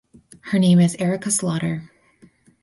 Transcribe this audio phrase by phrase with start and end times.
[0.45, 1.91] Her name is Erica Slaughter.